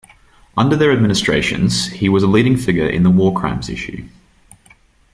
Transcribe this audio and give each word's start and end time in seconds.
Under 0.57 0.75
their 0.75 0.91
administrations, 0.91 1.85
he 1.89 2.09
was 2.09 2.23
a 2.23 2.27
leading 2.27 2.57
figure 2.57 2.89
in 2.89 3.03
the 3.03 3.11
war 3.11 3.35
crimes 3.35 3.69
issue. 3.69 4.03